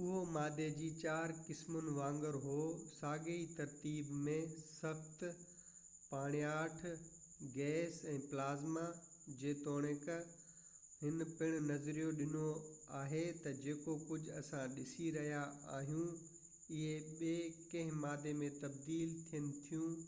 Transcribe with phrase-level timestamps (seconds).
[0.00, 2.60] اهو مادي جي چار قسمن وانگر هو
[2.98, 4.36] ساڳئي ترتيب ۾:
[4.76, 5.24] سخت،
[6.12, 6.78] پاڻياٺ،
[7.56, 8.86] گئس ۽ پلازما،
[9.42, 10.08] جيتوڻڪ
[11.02, 12.46] هن پڻ نظريو ڏنو
[13.02, 15.42] آهي تہ جيڪو ڪجهہ اسان ڏسي رهيا
[15.80, 16.88] آهيون اهي
[17.20, 17.36] ٻي
[17.74, 20.00] ڪنهن مادي ۾ تبديل ٿين ٿيون